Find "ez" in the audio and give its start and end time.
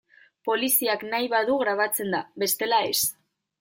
2.93-3.01